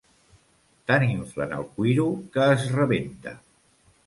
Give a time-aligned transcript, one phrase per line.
[0.91, 2.07] Tant inflen el cuiro,
[2.39, 3.37] que es rebenta.